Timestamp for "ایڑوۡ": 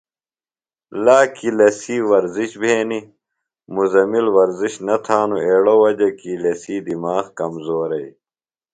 5.45-5.79